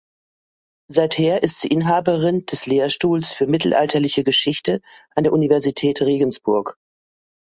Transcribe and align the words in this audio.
Seither 0.89 1.43
ist 1.43 1.59
sie 1.59 1.67
Inhaberin 1.67 2.43
des 2.47 2.65
Lehrstuhls 2.65 3.33
für 3.33 3.45
Mittelalterliche 3.45 4.23
Geschichte 4.23 4.81
an 5.15 5.25
der 5.25 5.31
Universität 5.31 6.01
Regensburg. 6.01 6.75